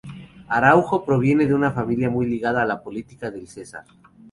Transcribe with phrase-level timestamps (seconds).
[0.47, 3.85] Araújo proviene de una familia muy ligada a la política del Cesar.